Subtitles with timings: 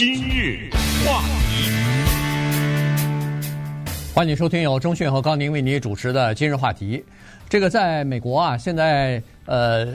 [0.00, 0.70] 今日
[1.04, 1.20] 话
[1.50, 1.70] 题，
[4.14, 7.04] 欢迎收听由钟讯和高宁为您主持的今日话题。
[7.50, 9.88] 这个在美国啊，现在呃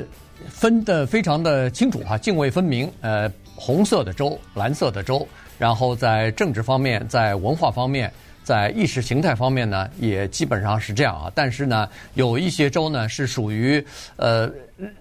[0.47, 2.87] 分的非常的清楚哈，泾渭分明。
[3.01, 8.13] 呃，红色的州，蓝色的州，然后在政治方面，在文化方面。
[8.45, 11.31] 在意识形态方面呢，也基本上是这样啊。
[11.33, 13.83] 但是呢，有一些州呢是属于
[14.17, 14.47] 呃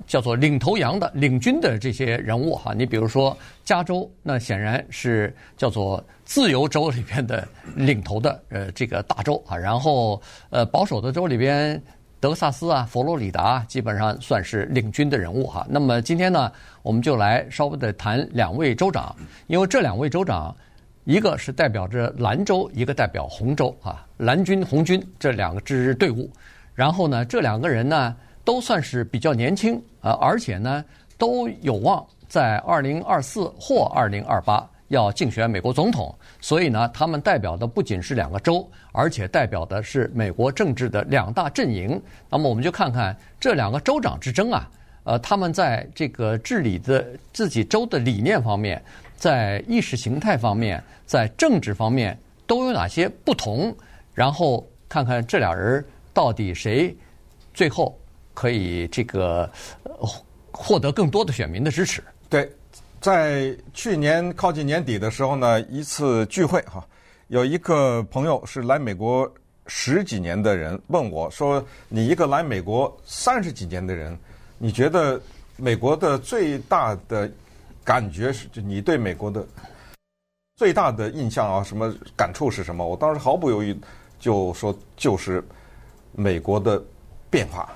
[0.06, 2.72] 叫做领头羊的、领军的这些人物哈。
[2.74, 9.54] 你比如说加州，那显然是叫做自由州里边的领头的呃这个大州啊。
[9.54, 11.78] 然后呃保守的州里边，
[12.20, 15.66] 德克萨斯啊、佛罗里达基本上算是领军的人物哈。
[15.68, 16.50] 那么今天呢，
[16.82, 19.14] 我们就来稍微的谈两位州长，
[19.48, 20.56] 因为这两位州长。
[21.04, 26.30] 一个是代表着蓝州，一个代表红州啊，蓝军、红军这两个支队伍。
[26.74, 30.82] 然后呢，这两个人呢都算是比较年轻啊，而且呢
[31.18, 36.12] 都有望在二零二四或二零二八要竞选美国总统。
[36.40, 42.00] 所以呢，他们代表的不仅是两个州，而且代表的是美国政治的两大阵营。
[42.30, 44.68] 那么，我们就看看这两个州长之争啊，
[45.04, 48.82] 呃，他们在这个治理的自己州的理念方面。
[49.16, 53.74] 在意识形态方面，在政治方面都有哪些不同？
[54.12, 56.94] 然后看看这俩人到底谁
[57.54, 57.98] 最后
[58.34, 59.50] 可以这个
[60.52, 62.02] 获得更多的选民的支持？
[62.28, 62.50] 对，
[63.00, 66.86] 在去年靠近年底的时候呢，一次聚会哈，
[67.28, 69.32] 有一个朋友是来美国
[69.66, 74.18] 十几年的人问我说：“你一个来美国三十几年的人，
[74.58, 75.20] 你觉得
[75.56, 77.30] 美国的最大的？”
[77.84, 79.46] 感觉是，就你对美国的
[80.56, 82.86] 最大的印象啊，什么感触是什么？
[82.86, 83.76] 我当时毫不犹豫
[84.18, 85.44] 就说，就是
[86.12, 86.82] 美国的
[87.28, 87.68] 变化。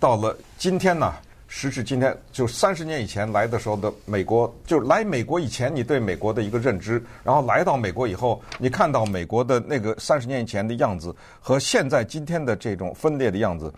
[0.00, 1.12] 到了今天呢，
[1.48, 13.72] 时至今天，就三十年以前来的时候的美国，就来美国以前你对美国的一个认知，然后来到美国以后，你看到美国的那个三十年以前的样子和现在今天的这种分裂的样子。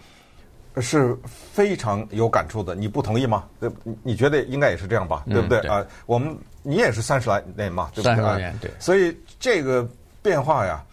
[0.80, 3.44] 是非常有感触的，你不同意吗？
[3.60, 3.70] 对，
[4.02, 5.22] 你觉得应该也是这样吧？
[5.30, 5.86] 对不对啊、嗯？
[6.04, 8.04] 我们你也是三十来年嘛，对不对？
[8.04, 8.68] 三十来年，对。
[8.80, 9.88] 所以这个
[10.20, 10.84] 变化呀，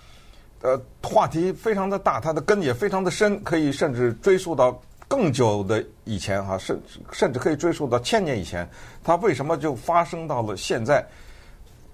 [0.61, 6.79] 呃，话题非常的大，它的根也非常的深，可以甚至追溯到更久的以前哈，甚
[7.11, 8.69] 甚至可以追溯到千年以前。
[9.03, 11.03] 它为什么就发生到了现在？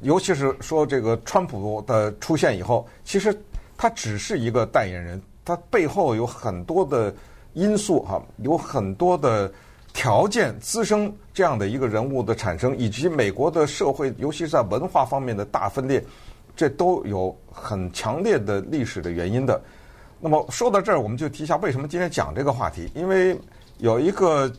[0.02, 3.34] 尤其是说这个川普的出现以后，其实
[3.78, 7.16] 他只是一个代言人，他背后有很多的。
[7.57, 9.51] 因素哈，有很多的
[9.91, 16.03] 条件滋生这样的一个人物的产生，以及美国的社会，尤其是在文化方面的大分裂，
[16.56, 19.59] 这都有很强烈的历史的原因的。
[20.19, 23.35] 那么说到这儿，我们就提一下为什么今天讲这个话题，因为
[23.79, 24.51] 有一个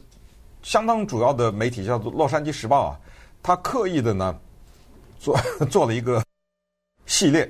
[0.65, 2.99] 相当主要的媒体叫做《洛杉矶时报》啊，
[3.41, 4.37] 他刻意的呢
[5.21, 5.39] 做
[5.71, 6.21] 做了一个
[7.07, 7.49] 系列，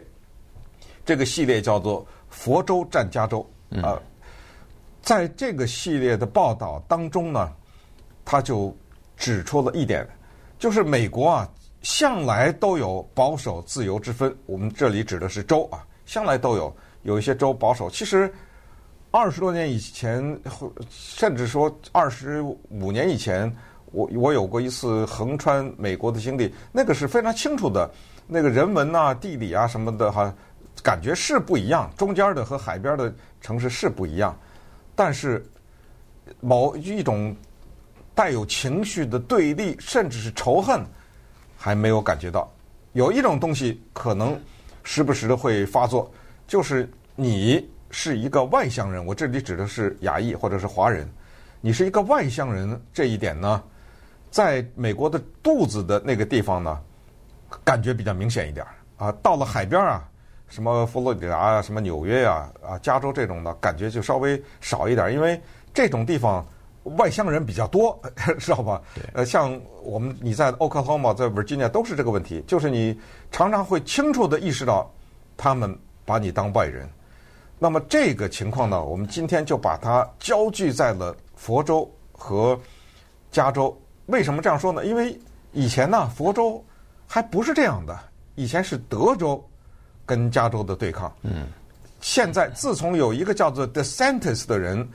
[1.06, 3.40] 这个系列叫做“佛州战加州”
[3.82, 3.98] 啊。
[5.08, 7.50] 在这个系列的报道当中呢，
[8.26, 8.76] 他就
[9.16, 10.06] 指出了一点，
[10.58, 11.48] 就是美国啊，
[11.80, 14.36] 向来都有保守自由之分。
[14.44, 17.88] 我们这里指的是州啊，向来都有，有一些州保守。
[17.88, 18.30] 其实
[19.10, 20.38] 二十多年以前，
[20.90, 23.50] 甚至说二十五年以前，
[23.92, 27.90] 我我有过一次横穿美国的经历，那个是非常清楚的，
[28.26, 30.30] 那个人文啊、地理啊什么的哈，
[30.82, 31.90] 感觉是不一样。
[31.96, 34.38] 中间的和海边的城市是不一样。
[34.98, 35.48] 但是，
[36.40, 37.32] 某一种
[38.16, 40.84] 带有情绪的对立，甚至是仇恨，
[41.56, 42.52] 还没有感觉到。
[42.94, 44.36] 有一种东西可能
[44.82, 46.12] 时不时的会发作，
[46.48, 51.08] 就是你是一个外乡人，我这里指的是亚裔或者是华人，
[51.60, 53.62] 你是一个外乡人，这一点呢，
[54.32, 56.76] 在美国的肚子的那个地方呢，
[57.62, 58.66] 感觉比较明显一点
[58.96, 59.12] 啊。
[59.22, 60.02] 到了海边啊。
[60.48, 65.40] 什么佛罗里达啊，什么纽约呀，啊，加州这种的感觉就稍微少一点，因为
[65.74, 66.44] 这种地方
[66.96, 68.00] 外乡人比较多，
[68.38, 68.80] 知道吧？
[69.12, 72.98] 呃，像我们你在奥克拉荷马，在 Virginia 都是这个问题，就是你
[73.30, 74.90] 常常会清楚的意识到
[75.36, 76.88] 他们把你当外人。
[77.58, 82.58] 那么这个情况呢，我们今天就把它焦聚在了佛州和
[83.30, 83.76] 加州。
[84.06, 84.86] 为什么这样说呢？
[84.86, 85.20] 因为
[85.52, 86.64] 以前呢，佛州
[87.06, 87.98] 还不是这样的，
[88.34, 89.44] 以前是德州。
[90.08, 91.46] 跟加州的对抗，嗯，
[92.00, 94.88] 现在自从有一个叫做 DeSantis 的人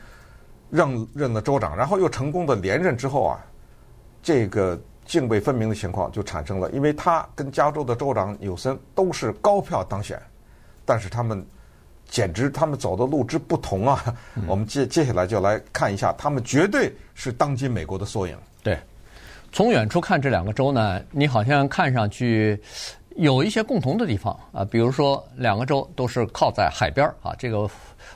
[0.72, 3.46] 任任了州长，然后又成功的连任之后啊，
[4.24, 10.20] 这个泾渭分明的情况就产生了，因为他跟加州的州长纽森都是高票当选，
[10.84, 11.46] 但是他们
[12.10, 14.16] 简直他们走的路之不同啊！
[14.48, 18.36] 我们接接下来就来看一下，他们绝对是当今美国的缩影。
[18.64, 18.80] 对，
[19.52, 22.60] 从远处看这两个州呢，你好像看上去
[23.16, 27.68] 有一些共同的地方啊，比如说两个州都是靠在海边啊，这个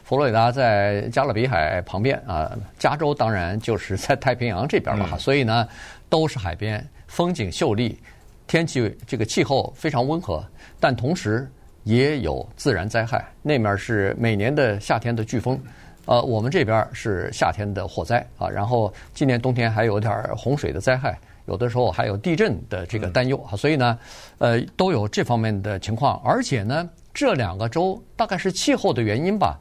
[0.04, 5.68] 佛罗里达在加勒比海旁边啊，加州当然就是在太平洋这边了哈，嗯、所以呢
[6.10, 8.00] 都是海边，风景秀丽，
[8.48, 10.44] 天气这个气候非常温和，
[10.80, 11.50] 但同时
[11.84, 15.60] 也有自然灾害，那面是每年的夏天的飓风。
[16.06, 23.98] 呃，我们这边是夏天的火灾啊，然后今年冬天还有点洪水的灾害，有的时候还有地震的这个担忧啊，所以呢，
[24.38, 26.22] 呃，都有这方面的情况。
[26.24, 29.58] 而且呢，这两个州大概是气候的原因吧，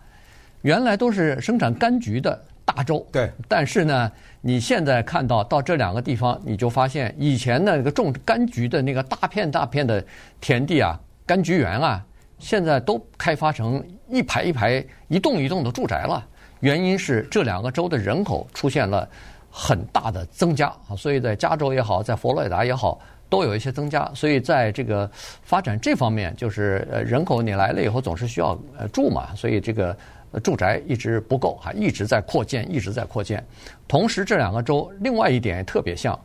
[0.63, 3.31] 原来都是生产柑橘的大州，对。
[3.47, 4.11] 但是呢，
[4.41, 10.05] 你现在看到到这两个地方，你就发现以前那个种柑橘的那个大片大片的
[10.41, 12.05] 田地啊，柑橘园啊，
[12.39, 16.27] 现在都开发成一排一排、一栋一栋的住宅了。
[16.61, 19.09] 原因是这两个州的人口出现了
[19.59, 23.01] 很大的增加啊，所以在加州也好，在佛罗里达也好，
[23.31, 24.07] 都有一些增加。
[24.15, 25.11] 所以在这个
[25.43, 29.97] 发展这方面，就是呃人口你来了以后总是需要呃住嘛，所以这个
[30.45, 33.43] 住宅一直不够还，一直在扩建，一直在扩建。
[33.89, 36.19] 同时，这两个州另外一点也特别像。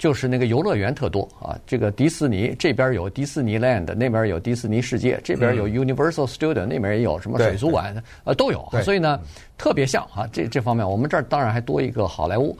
[0.00, 7.94] 就是那个游乐园特多啊，这个迪士尼这边有迪士尼 Land，那边有迪士尼世界，这边有 Universal Studio，那边也有什么水族馆，
[8.24, 9.20] 呃都有，所以呢
[9.58, 12.56] 特别像啊，这这方面我们这儿当然还多一个好莱坞，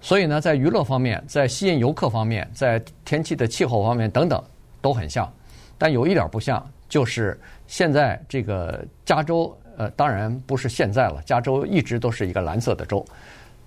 [0.00, 4.42] 所以呢在娱乐方面，在吸引游客方面，在天气的气候方面等等
[4.82, 5.32] 都很像，
[5.78, 7.38] 但有一点不像，就是
[7.68, 13.06] 现在这个加州，呃当然不是现在了，加州一直都是一个蓝色的州。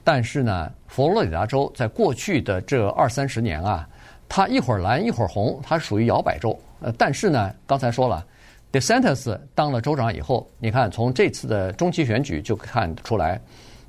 [0.03, 3.87] 但是呢，佛罗里达州在过去的这二三十年啊，
[4.27, 6.59] 它一会儿蓝一会儿红，它属于摇摆州。
[6.81, 8.25] 呃，但是呢，刚才说了
[8.71, 13.39] ，DeSantis 当了州长以后，你看从这次的中期选举就看得出来，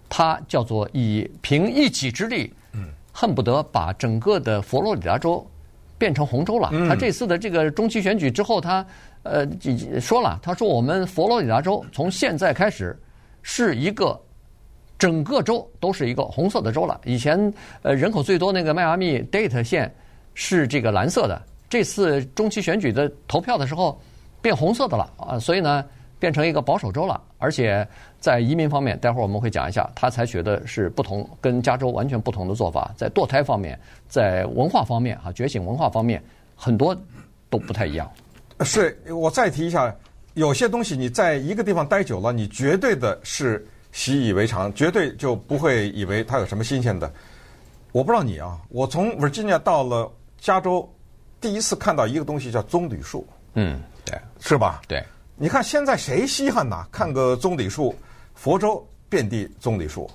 [0.08, 5.44] 他叫做以凭一己之力，嗯，恨不得把整个的佛罗里达州
[5.99, 6.70] 变成红州了。
[6.88, 8.87] 他这次的这个中期选举之后，他
[9.25, 9.44] 呃
[10.00, 12.96] 说了，他说我们佛罗里达州从现在开始
[13.43, 14.16] 是一个。
[15.04, 16.98] 整个州都是一个红色的州了。
[17.04, 17.52] 以前，
[17.82, 19.94] 呃，人口最多那个迈阿密 Date 县
[20.32, 21.42] 是这个蓝色的。
[21.68, 24.00] 这次中期选举的投票的时候，
[24.40, 25.84] 变红色的了啊，所以呢，
[26.18, 27.20] 变成一个保守州了。
[27.36, 27.86] 而且
[28.18, 32.90] 在移民方面，待会儿我们会讲一下，他采取的是不同，跟加州完全不同的做法。
[32.96, 33.78] 在堕胎方面，
[34.08, 36.24] 在文化方面啊，觉醒文化方面，
[36.56, 36.96] 很多
[37.50, 38.10] 都不太一样。
[38.60, 39.94] 是，我再提一下，
[40.32, 43.68] 有些东西你在一个地方待久了，你绝对的是。
[43.94, 47.11] 习以为常，绝对就不会以为它有什么新鲜的。
[47.93, 50.93] 我不知道你啊，我从 Virginia 到了加州，
[51.41, 53.25] 第一次看到一个东西叫棕榈树。
[53.55, 54.82] 嗯，对，是吧？
[54.88, 55.00] 对，
[55.37, 56.85] 你看现在谁稀罕呐？
[56.91, 57.94] 看个棕榈树，
[58.35, 60.11] 佛州遍地棕榈树，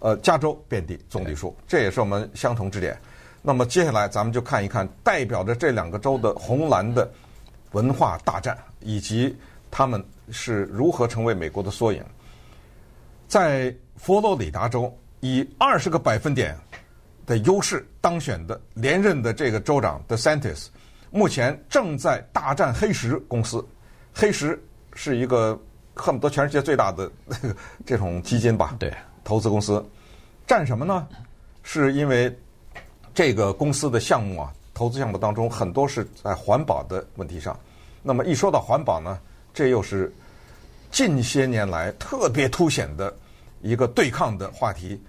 [0.00, 2.98] 呃，加州遍地棕榈树，这也是我们相同之点。
[3.40, 7.08] 那么接下来咱们就看一看代表着这两个州的红蓝的
[7.70, 9.36] 文化大战，以及
[9.70, 12.04] 他们是如何成为美国的缩影。
[13.32, 16.54] 在佛罗里达州以二十个百分点
[17.24, 20.66] 的优势当选的连任的这个州长 DeSantis，
[21.10, 23.66] 目前正在大战黑石公司。
[24.12, 24.62] 黑石
[24.92, 25.58] 是一个
[25.94, 27.56] 恨不得全世界最大的那个
[27.86, 28.76] 这种基金吧？
[28.78, 28.92] 对，
[29.24, 29.82] 投资公司。
[30.46, 31.08] 战什么呢？
[31.62, 32.30] 是因为
[33.14, 37.58] 这个公司的项目啊，投资项目当中很多是在环保的问题上。
[38.02, 39.18] 那么一说到环保呢，
[39.54, 40.14] 这又是
[40.92, 43.12] 近些年来特别凸显的。
[43.64, 45.00] 一个对抗的话题，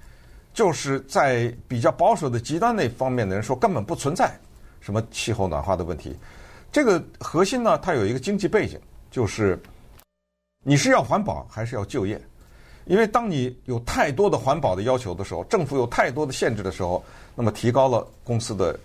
[0.53, 4.31] 就是在比较保守的极端那方面的人说根本不存在
[4.79, 6.15] 什么气候暖化的问题。
[6.71, 9.59] 这个核心呢，它有一个经济背景，就是
[10.63, 12.21] 你是要环保还是要就业？
[12.85, 18.79] 因为当你有太多的环保的要求的时候，政府有太多的限制的时候，那么提高了公司的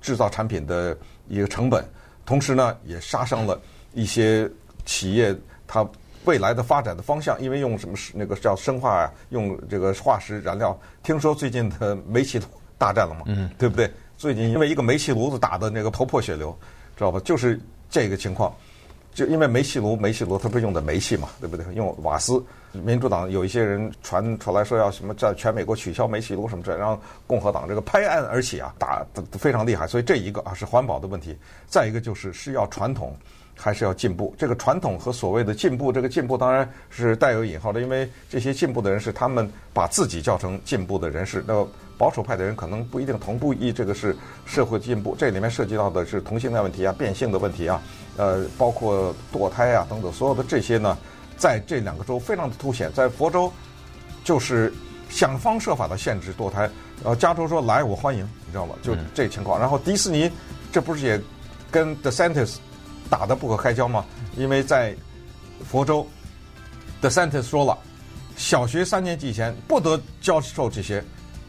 [0.00, 0.98] 制造产品的
[1.28, 1.88] 一个成本，
[2.26, 3.60] 同时呢，也杀伤了
[3.92, 4.50] 一些
[4.84, 5.32] 企业
[5.68, 5.88] 它。
[6.24, 12.44] 未来的发展的方向，因为用什么那个叫生化，用这个化石燃料，听说最近的煤气炉
[12.78, 13.90] 大战了嘛，嗯，对不对？
[14.16, 16.56] 最近因为一个煤气炉子打的那个头破血流，
[16.96, 17.20] 知道吧？
[17.24, 18.54] 就是这个情况，
[19.12, 21.66] 就因为煤气炉，煤气炉它不是用的煤气嘛，对不对？
[21.74, 29.86] 用瓦斯，民主党有一些人传出来说要什么在全美国取消煤气炉什么这，让，共和党这个拍案而起啊，打得非常厉害。
[29.86, 33.14] 所以这一个啊是环保的问题，再一个就是是要传统。
[33.56, 34.34] 还是要进步。
[34.38, 41.44] 这个传统和所谓的进步，这个进步当然是带有引号的，因为这些进步的人是他们把自己叫成进步的人士。
[41.46, 45.14] 那保守派的人可能不一定同步意这个是社会进步。
[45.16, 47.80] 这里面涉及到的是同性恋问题啊、变性的问题啊，
[48.16, 50.98] 呃，包括堕胎啊等等，所有的这些呢，
[51.36, 52.92] 在这两个州非常的凸显。
[52.92, 53.52] 在佛州，
[54.24, 54.72] 就是
[55.08, 56.68] 想方设法的限制堕胎。
[57.04, 58.74] 呃，加州说来我欢迎，你知道吗？
[58.82, 59.60] 就这情况。
[59.60, 60.28] 然后迪士尼
[60.72, 61.20] 这不是也
[61.70, 62.56] 跟 DeSantis
[63.10, 64.04] 打得不可开交吗？
[64.36, 64.94] 因为在
[65.68, 66.06] 佛州
[67.00, 67.78] ，The Sentence 说了，
[68.36, 71.02] 小学三年级以前不得教授这些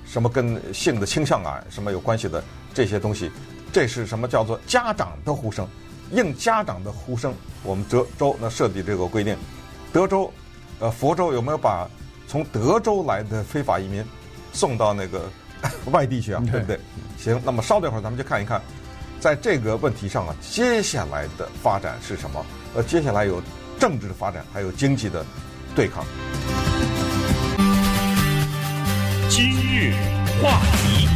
[0.05, 2.43] 什么跟性的倾向啊什么有关系的
[2.73, 3.31] 这些东西。
[3.73, 5.67] 这是什么叫做家长的呼声？
[6.11, 7.33] 应家长的呼声，
[7.63, 9.35] 我们德州那设计这个规定。
[9.91, 10.31] 德州，
[10.79, 11.89] 呃，佛州有没有把
[12.27, 14.05] 从德州来的非法移民
[14.53, 15.29] 送到那个
[15.91, 16.43] 外地去啊？
[16.51, 16.79] 对不对？
[17.17, 18.61] 行，那么稍等一会儿，咱们就看一看，
[19.25, 22.45] 在这个问题上啊，接下来的发展是什么？
[22.75, 23.41] 呃，接下来有
[23.79, 25.25] 政治的发展，还有经济的
[25.75, 26.05] 对抗。
[29.27, 29.93] 今日
[30.43, 31.07] 话题。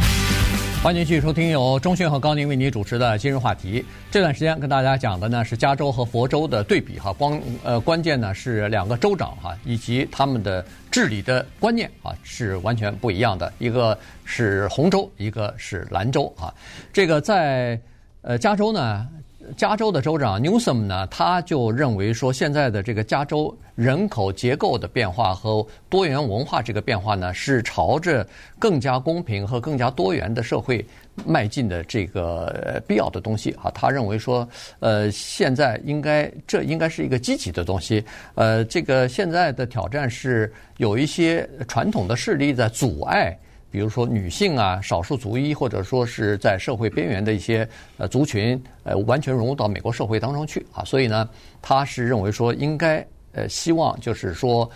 [0.82, 3.84] 欢迎继续收听由钟迅和高宁为你主持的今日话题。
[4.10, 16.52] 这段时间跟大家讲的呢是加州和佛州的对比哈，光呃关键呢是两个州长哈以及他们的治理的观念啊是完全不一样的，一个是红州，一个是蓝州啊。
[16.92, 17.78] 这个在
[18.22, 19.08] 呃加州呢。
[19.56, 28.24] 加州的州长 Newsom 呢，他就认为说，现在的这个加州人口结构的变化和多元文化这个变化呢，是朝着
[28.60, 30.86] 更加公平和更加多元的社会
[31.26, 33.72] 迈进的这个必要的东西啊。
[33.74, 34.48] 他认为说，
[34.78, 38.04] 呃，现在应该这应该是一个积极的东西。
[38.36, 43.36] 呃，这个现在的挑战是有一些传统的势力在阻碍。
[43.70, 47.66] 比如说女性啊、少数族裔，或者说是在社会边缘的一些
[47.98, 50.82] 呃族群，呃，完全融入到美国社会当中去啊。
[50.84, 51.28] 所以呢，
[51.62, 54.68] 他是认为说应该呃希望就是说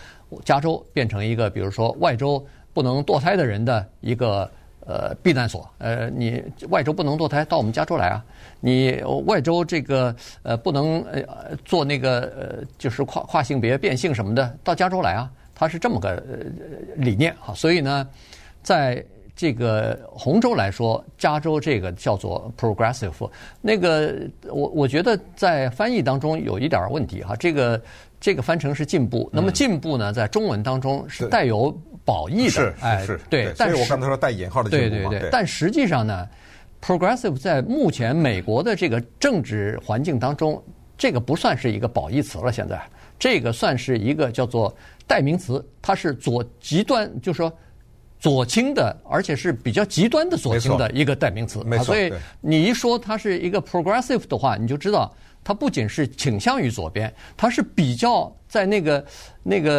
[0.45, 4.49] 加州变成一个，比如说外州不能堕胎的人的一个
[4.85, 5.69] 呃避难所。
[5.77, 8.23] 呃，你外州不能堕胎，到我们加州来啊。
[8.61, 11.23] 你外州这个呃不能呃
[11.65, 15.29] 做那个呃就是跨跨性别变性什么的，到加州来啊。
[15.53, 16.37] 他是这么个呃
[16.95, 17.53] 理念啊。
[17.53, 18.07] 所以呢。
[18.65, 19.05] 在
[19.35, 23.29] 这个红州来说，加州这个叫做 progressive，
[23.61, 27.79] 那个我我觉得在翻译当中有一点问题哈，这个
[28.19, 31.71] 这个翻成是进步，那么进步呢，在中文当中是带有
[32.03, 36.27] 褒义的，哎，是，对，但是我刚才说带引号的进步对对对，但实际上呢
[36.81, 40.59] ，progressive 在目前美国的这个政治环境当中，
[40.97, 42.81] 这个不算是一个褒义词了，现在
[43.19, 47.53] 这个算是一个叫做代名词，它是左极端，就是说。
[48.25, 51.63] 左倾的，而且是比较极端的左倾的一个代名词。
[51.63, 55.13] 没错，所以你一说它是一个 progressive 的话，你就知道
[55.43, 59.05] 它不仅是倾向于左边，它是比较在那个
[59.43, 59.71] 那个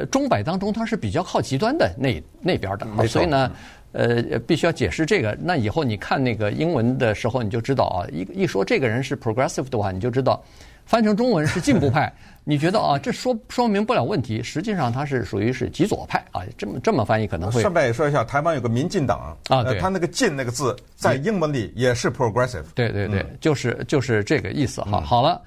[0.00, 2.86] 呃钟摆当中，它是比较靠极端的那那边的。
[2.86, 3.08] 没错。
[3.08, 3.52] 所以呢，
[3.92, 5.36] 呃，必须要解释这个。
[5.42, 10.42] 那以后你看那个英文的时候，你就知道啊，一一说这个人是 progressive 的话，你就知道。
[10.86, 12.12] 翻成中文是进步派，
[12.44, 14.42] 你觉得啊，这说说明不了问题。
[14.42, 16.42] 实际上，它是属于是极左派啊。
[16.58, 17.60] 这么这么翻译可能会。
[17.62, 22.64] 顺便也说一下，台湾有个民进党啊，对，他那个“进”那个字在英文里也是 progressive。
[22.74, 25.00] 对对对，就是就是这个意思哈。
[25.00, 25.40] 好了，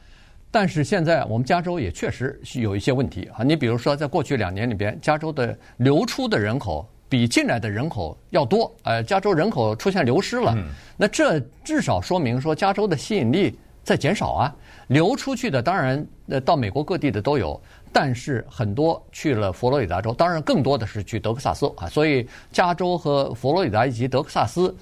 [0.50, 3.44] 但是现在我们加州也确实是有一些问题啊。
[3.44, 10.58] 你比如说，在过去两年里边，加州的流出的人口比进来的人口要多，呃，加州人口出现流失了。
[10.98, 14.56] 那这至少说明说，加州的吸引力在减少啊。
[14.88, 17.60] 流出去的当然，呃，到美国各地的都有，
[17.92, 21.88] 但是很多去了佛罗里达州，当然更多的是去德克萨斯啊。
[21.88, 24.76] 所以加州和佛罗里达以及德克萨斯，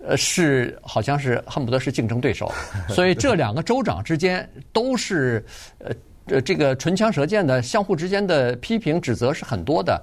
[0.00, 2.52] 呃，是好像是恨不得是竞争对手。
[2.88, 5.44] 所以这两个州长之间都是，
[5.78, 5.92] 呃，
[6.26, 10.00] 呃，这个唇枪舌剑的，相互之间的批评指责是很多的。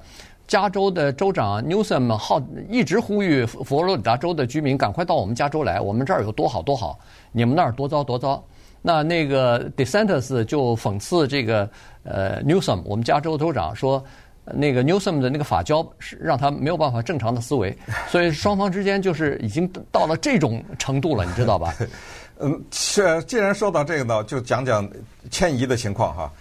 [0.47, 6.99] 加州的州长 Newsom 号一直呼吁佛罗里达州的居民赶快到我们加州来，我们这儿有多好多好，
[7.31, 8.43] 你们那儿多糟多糟。
[8.87, 11.67] 那那个 DeSantis 就讽刺这个
[12.03, 14.05] 呃 Newsom，我们加州州长说，
[14.53, 17.75] 那个 Newsom 的那个发胶是让他没有办法正常的思维，
[18.07, 21.73] 所以双方之间就是已经到了这种程度了，你知道吧？
[22.37, 23.23] 嗯，是。
[23.23, 24.87] 既然说到这个呢，就讲讲
[25.31, 26.31] 迁移的情况哈。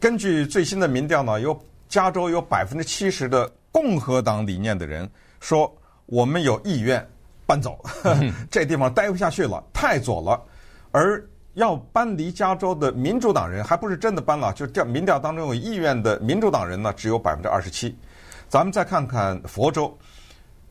[0.00, 1.54] 根据最新的民调呢，有
[1.86, 5.06] 加州有百分之七十的共和党理念的人
[5.38, 5.70] 说，
[6.06, 7.06] 我们有意愿
[7.44, 7.78] 搬走，
[8.50, 10.42] 这地方待不下去了，太左了，
[10.90, 11.22] 而。
[11.54, 17.96] 要搬离加州的民主党人还不是真的搬了，就调民调当中有意愿的民主党人呢，只有百分之二十七。
[18.48, 19.96] 咱们再看看佛州，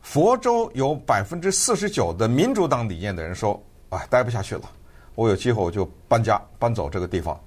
[0.02, 4.62] 佛州有百分之四十九的民主党理念的人说：“啊，待不下去了，
[5.14, 7.38] 我有机会我就搬家搬走这个地方。”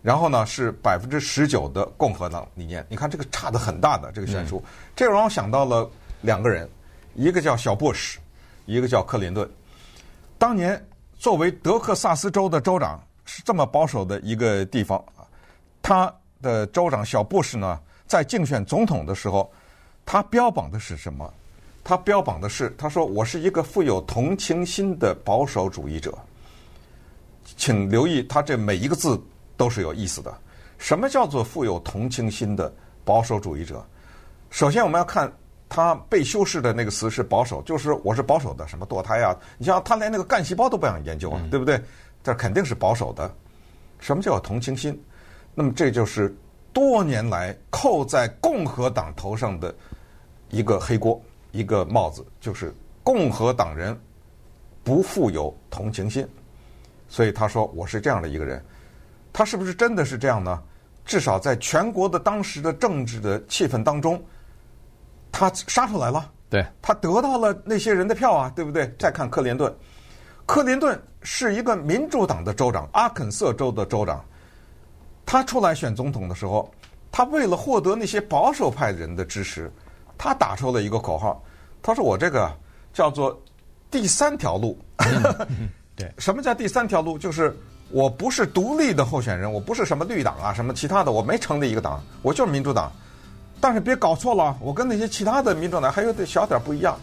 [0.00, 2.86] 然后呢，是百分之十九的共和党理念。
[2.88, 4.62] 你看这个差得很大的这个悬殊，
[4.94, 5.90] 这让我想到了
[6.20, 6.68] 两个人，
[7.16, 8.20] 一个叫小布什，
[8.64, 9.48] 一个叫克林顿，
[10.38, 10.80] 当年。
[11.18, 15.24] 作为德克萨斯州的州长，是这么保守的一个地方啊。
[15.82, 19.50] 他的州长小布什呢，在竞选总统的时候，
[20.04, 21.32] 他标榜的是什么？
[21.82, 26.16] 他标榜的是，他说我是一个富有同情心的保守主义者。
[27.56, 29.20] 请留意，他这每一个字
[29.56, 30.36] 都是有意思的。
[30.78, 32.72] 什么叫做富有同情心的
[33.04, 33.86] 保守主义者？
[34.50, 35.32] 首先，我们要看
[35.68, 39.36] 他被修饰的那个词是保守，就是我是保守的，什么堕胎啊？
[39.58, 41.80] 你像他连那个干细胞都不想研究啊，对不对？
[42.22, 43.32] 这肯定是保守的。
[43.98, 45.00] 什么叫同情心？
[45.54, 46.34] 那么这就是
[46.72, 49.74] 多年来扣在共和党头上的
[50.50, 51.20] 一个黑锅，
[51.52, 53.98] 一个帽子，就是共和党人
[54.84, 56.26] 不富有同情心。
[57.08, 58.64] 所以他说我是这样的一个人，
[59.32, 60.62] 他是不是真的是这样呢？
[61.04, 64.22] 至少在全国的当时的政治的气氛当中，
[65.38, 66.30] 他杀出来了。
[66.48, 68.90] 对，他得到了那些人的票啊，对不对？
[68.98, 69.70] 再看克林顿，
[70.46, 74.24] 克林顿是一个民主党的州长，阿肯色州的州长。
[75.26, 76.70] 他出来选总统的时候，
[77.12, 79.70] 他为了获得那些保守派人的支持，
[80.16, 81.42] 他打出了一个口号，
[81.82, 82.50] 他说：“我这个
[82.94, 83.38] 叫做
[83.90, 84.78] 第三条路。”
[85.96, 87.18] 对， 什么叫第三条路？
[87.18, 87.54] 就是
[87.90, 92.90] 我不是独立的候选人，我不是什么绿党啊，什么其他的，我没成立一个党，我就是民主党。
[93.60, 96.98] 但是别搞错了，我跟那些其他的民主党还有点小点不一样，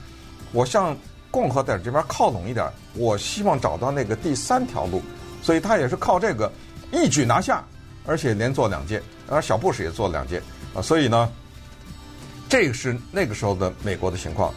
[0.52, 0.96] 我向
[1.30, 5.02] 共和党这边靠拢一点，我希望找到那个第三条路。
[5.42, 6.52] 所以他也是靠这个
[6.92, 7.64] 一举拿下，
[8.06, 10.42] 而且连做两届，而小布什也做了两届
[10.74, 10.82] 啊。
[10.82, 11.30] 所以呢，
[12.48, 14.54] 这个是那个时候的美国的情况。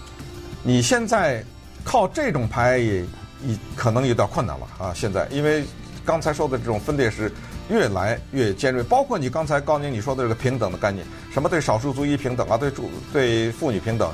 [0.62, 1.44] 你现在
[1.84, 3.04] 靠这种牌也。
[3.38, 4.94] 你可能有点困难了啊！
[4.94, 5.62] 现在，因为
[6.06, 7.30] 刚才说的这种分裂是
[7.68, 14.12] 越来越尖锐，包括你刚才高宁你说的这个平等的概念，什么对少数族裔平等啊，对主对妇女平等，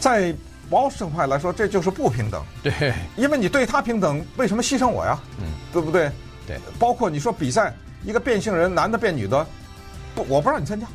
[0.00, 0.34] 在
[0.68, 2.42] 保守派来说，这就是不平等。
[2.62, 5.20] 对，因为你对他平等，为什么牺牲我呀？
[5.38, 6.10] 嗯，对不对？
[6.46, 7.74] 对，包括你说比赛，
[8.04, 9.46] 一个变性人，男的变女的，
[10.14, 10.86] 不，我不让你参加，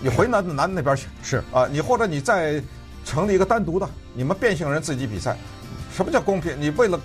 [0.00, 1.06] 你回男的男的那边去。
[1.22, 2.62] 是啊，你或者你再
[3.04, 5.36] 成立一个单独的，你们变性人自己比赛。
[5.94, 6.56] 什么叫公平？
[6.58, 6.98] 你为了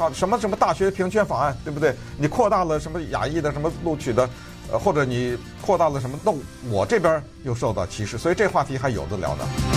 [0.00, 1.94] 他什么什么大学平权法案，对不对？
[2.16, 4.26] 你扩大了什么亚裔的什么录取的，
[4.72, 6.32] 呃，或者你扩大了什么，那
[6.70, 9.69] 我这边又受到歧视，所以这话题还有的聊呢。